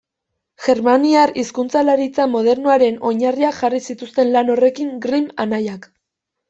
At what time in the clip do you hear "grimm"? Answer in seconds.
5.07-5.31